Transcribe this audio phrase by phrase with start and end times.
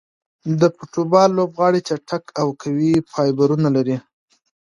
[0.59, 3.97] د فوټبال لوبغاړي چټک او قوي فایبرونه لري.